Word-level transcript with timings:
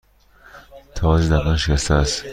تاج 0.95 1.29
دندان 1.29 1.57
شکسته 1.57 1.93
است. 1.93 2.25